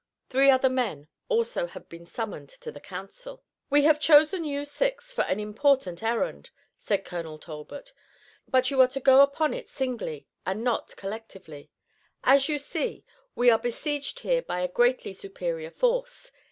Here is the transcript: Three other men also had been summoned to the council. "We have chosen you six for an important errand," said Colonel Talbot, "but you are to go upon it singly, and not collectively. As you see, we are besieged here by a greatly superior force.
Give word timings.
Three 0.31 0.49
other 0.49 0.67
men 0.67 1.09
also 1.29 1.67
had 1.67 1.87
been 1.87 2.07
summoned 2.07 2.49
to 2.49 2.71
the 2.71 2.79
council. 2.79 3.43
"We 3.69 3.83
have 3.83 3.99
chosen 3.99 4.43
you 4.43 4.65
six 4.65 5.13
for 5.13 5.21
an 5.25 5.39
important 5.39 6.01
errand," 6.01 6.49
said 6.79 7.05
Colonel 7.05 7.37
Talbot, 7.37 7.93
"but 8.47 8.71
you 8.71 8.81
are 8.81 8.87
to 8.87 8.99
go 8.99 9.21
upon 9.21 9.53
it 9.53 9.69
singly, 9.69 10.25
and 10.43 10.63
not 10.63 10.95
collectively. 10.97 11.69
As 12.23 12.49
you 12.49 12.57
see, 12.57 13.05
we 13.35 13.51
are 13.51 13.59
besieged 13.59 14.21
here 14.21 14.41
by 14.41 14.61
a 14.61 14.67
greatly 14.67 15.13
superior 15.13 15.69
force. 15.69 16.31